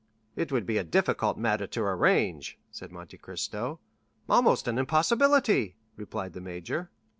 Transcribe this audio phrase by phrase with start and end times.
[0.35, 3.79] "It would be a difficult matter to arrange," said Monte Cristo.
[4.27, 6.89] "Almost an impossibility," replied the major.